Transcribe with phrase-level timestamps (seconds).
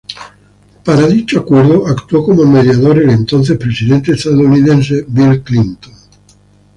[0.83, 5.93] Para dicho acuerdo actuó como mediador el entonces presidente estadounidense Bill Clinton.